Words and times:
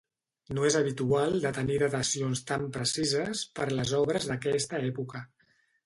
No 0.57 0.63
és 0.69 0.77
habitual 0.79 1.37
de 1.43 1.51
tenir 1.59 1.77
datacions 1.85 2.43
tan 2.53 2.65
precises 2.79 3.47
per 3.61 3.71
les 3.81 3.97
obres 4.03 4.31
d'aquesta 4.33 4.85
època. 4.93 5.29